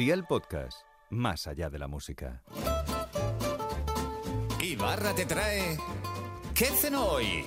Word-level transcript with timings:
Día 0.00 0.14
el 0.14 0.24
podcast, 0.24 0.78
más 1.10 1.46
allá 1.46 1.68
de 1.68 1.78
la 1.78 1.86
música. 1.86 2.42
Ibarra 4.58 5.14
te 5.14 5.26
trae. 5.26 5.76
¿Qué 6.54 6.64
cenó 6.64 7.04
hoy? 7.04 7.44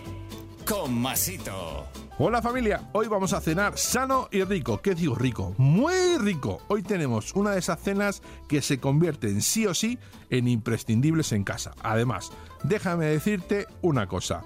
Con 0.63 0.93
Masito. 0.93 1.87
Hola 2.19 2.43
familia, 2.43 2.91
hoy 2.93 3.07
vamos 3.07 3.33
a 3.33 3.41
cenar 3.41 3.75
sano 3.79 4.27
y 4.31 4.43
rico. 4.43 4.83
¿Qué 4.83 4.93
digo 4.93 5.15
rico? 5.15 5.55
Muy 5.57 6.19
rico. 6.19 6.61
Hoy 6.67 6.83
tenemos 6.83 7.33
una 7.33 7.53
de 7.53 7.59
esas 7.59 7.79
cenas 7.79 8.21
que 8.47 8.61
se 8.61 8.79
convierten 8.79 9.41
sí 9.41 9.65
o 9.65 9.73
sí 9.73 9.97
en 10.29 10.47
imprescindibles 10.47 11.31
en 11.31 11.43
casa. 11.43 11.71
Además, 11.81 12.31
déjame 12.63 13.07
decirte 13.07 13.65
una 13.81 14.05
cosa 14.05 14.43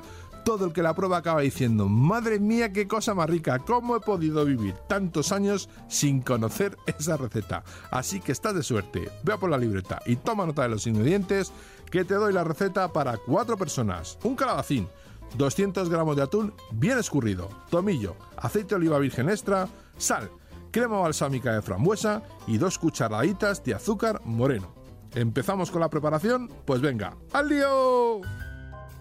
todo 0.48 0.64
el 0.64 0.71
que 0.71 0.82
la 0.82 0.95
prueba 0.95 1.18
acaba 1.18 1.41
diciendo, 1.41 1.89
madre 1.89 2.39
mía, 2.39 2.71
qué 2.71 2.88
cosa 2.88 3.13
más 3.13 3.30
rica, 3.30 3.59
¿cómo 3.59 3.98
he 3.98 4.00
podido 4.00 4.45
vivir 4.45 4.75
tantos 4.88 5.34
años 5.34 5.67
sin 5.90 6.21
conocer 6.21 6.77
esa 6.85 7.17
receta? 7.17 7.66
Así 7.91 8.21
que 8.21 8.31
estás 8.31 8.55
de 8.55 8.63
suerte, 8.63 9.12
ve 9.26 9.34
a 9.34 9.38
por 9.38 9.49
la 9.49 9.57
libreta 9.57 9.99
y 10.05 10.16
toma 10.16 10.45
nota 10.45 10.62
de 10.62 10.70
los 10.70 10.88
ingredientes 10.88 11.52
que 11.91 12.05
te 12.05 12.13
doy 12.13 12.31
la 12.31 12.45
receta 12.45 12.94
para 12.94 13.18
cuatro 13.18 13.57
personas. 13.57 14.18
Un 14.23 14.38
calabacín, 14.38 14.88
200 15.38 15.90
gramos 15.90 16.16
de 16.16 16.23
atún 16.23 16.54
bien 16.71 16.98
escurrido, 16.98 17.49
tomillo, 17.70 18.16
aceite 18.38 18.70
de 18.70 18.76
oliva 18.76 18.99
virgen 18.99 19.27
extra, 19.27 19.68
sal, 19.98 20.32
crema 20.71 20.98
balsámica 20.99 21.52
de 21.52 21.62
frambuesa 21.62 22.23
y 22.48 22.57
dos 22.57 22.79
cucharaditas 22.79 23.66
de 23.66 23.73
azúcar 23.73 24.21
moreno. 24.23 24.73
¿Empezamos 25.13 25.71
con 25.71 25.82
la 25.82 25.90
preparación? 25.90 26.49
Pues 26.63 26.79
venga, 26.79 27.18
¡al! 27.34 27.49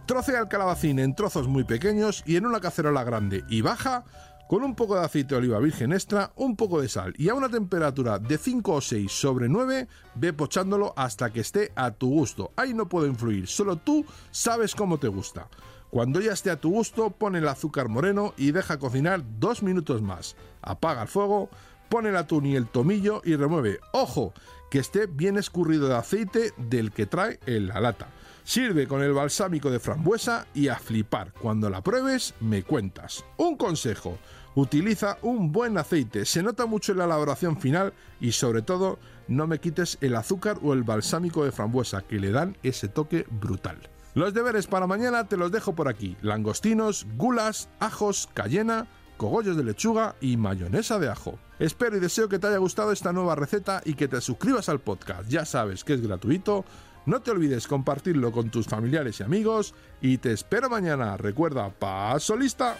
Trocea 0.06 0.38
el 0.38 0.46
calabacín 0.46 1.00
en 1.00 1.16
trozos 1.16 1.48
muy 1.48 1.64
pequeños 1.64 2.22
y 2.24 2.36
en 2.36 2.46
una 2.46 2.60
cacerola 2.60 3.02
grande 3.02 3.42
y 3.48 3.60
baja, 3.60 4.04
con 4.48 4.62
un 4.62 4.76
poco 4.76 4.94
de 4.94 5.04
aceite 5.04 5.34
de 5.34 5.38
oliva 5.40 5.58
virgen 5.58 5.92
extra, 5.92 6.30
un 6.36 6.54
poco 6.54 6.80
de 6.80 6.88
sal 6.88 7.12
y 7.18 7.28
a 7.28 7.34
una 7.34 7.48
temperatura 7.48 8.20
de 8.20 8.38
5 8.38 8.72
o 8.72 8.80
6 8.80 9.10
sobre 9.10 9.48
9, 9.48 9.88
ve 10.14 10.32
pochándolo 10.32 10.94
hasta 10.96 11.32
que 11.32 11.40
esté 11.40 11.72
a 11.74 11.90
tu 11.90 12.08
gusto. 12.08 12.52
Ahí 12.54 12.72
no 12.72 12.88
puedo 12.88 13.08
influir, 13.08 13.48
solo 13.48 13.78
tú 13.78 14.06
sabes 14.30 14.76
cómo 14.76 14.98
te 14.98 15.08
gusta. 15.08 15.48
Cuando 15.90 16.20
ya 16.20 16.34
esté 16.34 16.50
a 16.50 16.60
tu 16.60 16.70
gusto, 16.70 17.10
pone 17.10 17.38
el 17.38 17.48
azúcar 17.48 17.88
moreno 17.88 18.32
y 18.36 18.52
deja 18.52 18.78
cocinar 18.78 19.24
dos 19.40 19.64
minutos 19.64 20.02
más. 20.02 20.36
Apaga 20.62 21.02
el 21.02 21.08
fuego, 21.08 21.50
pone 21.88 22.10
el 22.10 22.16
atún 22.16 22.46
y 22.46 22.54
el 22.54 22.68
tomillo 22.68 23.22
y 23.24 23.34
remueve. 23.34 23.80
¡Ojo! 23.92 24.32
Que 24.70 24.78
esté 24.78 25.06
bien 25.06 25.36
escurrido 25.36 25.88
de 25.88 25.96
aceite 25.96 26.52
del 26.56 26.92
que 26.92 27.06
trae 27.06 27.40
en 27.46 27.66
la 27.66 27.80
lata. 27.80 28.06
Sirve 28.46 28.86
con 28.86 29.02
el 29.02 29.12
balsámico 29.12 29.72
de 29.72 29.80
frambuesa 29.80 30.46
y 30.54 30.68
a 30.68 30.76
flipar. 30.76 31.32
Cuando 31.32 31.68
la 31.68 31.82
pruebes, 31.82 32.32
me 32.38 32.62
cuentas. 32.62 33.24
Un 33.38 33.56
consejo. 33.56 34.18
Utiliza 34.54 35.18
un 35.22 35.50
buen 35.50 35.76
aceite. 35.78 36.24
Se 36.24 36.44
nota 36.44 36.64
mucho 36.64 36.92
en 36.92 36.98
la 36.98 37.06
elaboración 37.06 37.56
final 37.56 37.92
y 38.20 38.30
sobre 38.30 38.62
todo 38.62 39.00
no 39.26 39.48
me 39.48 39.58
quites 39.58 39.98
el 40.00 40.14
azúcar 40.14 40.60
o 40.62 40.74
el 40.74 40.84
balsámico 40.84 41.44
de 41.44 41.50
frambuesa 41.50 42.02
que 42.02 42.20
le 42.20 42.30
dan 42.30 42.56
ese 42.62 42.86
toque 42.86 43.26
brutal. 43.28 43.78
Los 44.14 44.32
deberes 44.32 44.68
para 44.68 44.86
mañana 44.86 45.26
te 45.26 45.36
los 45.36 45.50
dejo 45.50 45.74
por 45.74 45.88
aquí. 45.88 46.16
Langostinos, 46.22 47.04
gulas, 47.16 47.68
ajos, 47.80 48.28
cayena, 48.32 48.86
cogollos 49.16 49.56
de 49.56 49.64
lechuga 49.64 50.14
y 50.20 50.36
mayonesa 50.36 51.00
de 51.00 51.08
ajo. 51.08 51.40
Espero 51.58 51.96
y 51.96 52.00
deseo 52.00 52.28
que 52.28 52.38
te 52.38 52.46
haya 52.46 52.58
gustado 52.58 52.92
esta 52.92 53.12
nueva 53.12 53.34
receta 53.34 53.82
y 53.84 53.94
que 53.94 54.06
te 54.06 54.20
suscribas 54.20 54.68
al 54.68 54.78
podcast. 54.78 55.28
Ya 55.28 55.44
sabes 55.44 55.82
que 55.82 55.94
es 55.94 56.00
gratuito 56.00 56.64
no 57.06 57.22
te 57.22 57.30
olvides 57.30 57.66
compartirlo 57.66 58.30
con 58.32 58.50
tus 58.50 58.66
familiares 58.66 59.20
y 59.20 59.22
amigos 59.22 59.74
y 60.00 60.18
te 60.18 60.32
espero 60.32 60.68
mañana. 60.68 61.16
Recuerda, 61.16 61.70
paso 61.70 62.36
lista. 62.36 62.76